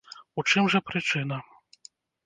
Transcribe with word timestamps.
У 0.41 0.45
чым 0.53 0.71
жа 0.75 0.79
прычына? 0.89 1.37